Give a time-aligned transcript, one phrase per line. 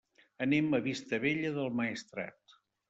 [0.45, 2.61] Anem a Vistabella del Maestrat.